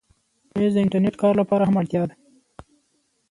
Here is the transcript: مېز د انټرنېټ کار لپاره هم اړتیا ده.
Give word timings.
مېز 0.57 0.71
د 0.75 0.77
انټرنېټ 0.83 1.15
کار 1.21 1.33
لپاره 1.41 1.63
هم 1.65 1.75
اړتیا 1.81 2.01
ده. 2.09 2.15